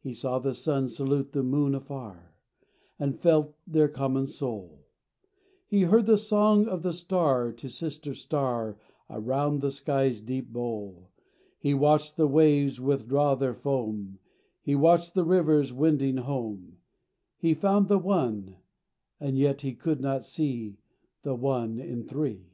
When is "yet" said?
19.38-19.60